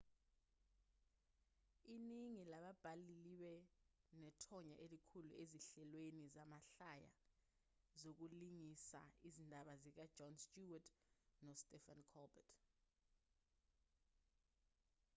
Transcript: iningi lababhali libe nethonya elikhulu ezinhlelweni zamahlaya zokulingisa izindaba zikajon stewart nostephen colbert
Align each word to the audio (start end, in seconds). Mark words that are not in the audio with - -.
iningi 1.95 2.41
lababhali 2.51 3.13
libe 3.25 3.55
nethonya 4.21 4.75
elikhulu 4.85 5.31
ezinhlelweni 5.41 6.23
zamahlaya 6.35 7.11
zokulingisa 8.01 9.01
izindaba 9.27 9.73
zikajon 9.83 10.33
stewart 10.43 10.87
nostephen 11.45 11.99
colbert 12.11 12.55